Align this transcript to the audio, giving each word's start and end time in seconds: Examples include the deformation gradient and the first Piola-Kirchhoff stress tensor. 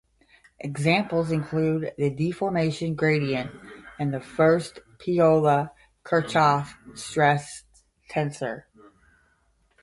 Examples 0.59 1.29
include 1.31 1.93
the 1.95 2.09
deformation 2.09 2.95
gradient 2.95 3.51
and 3.99 4.11
the 4.11 4.19
first 4.19 4.79
Piola-Kirchhoff 4.97 6.73
stress 6.95 7.65
tensor. 8.09 8.63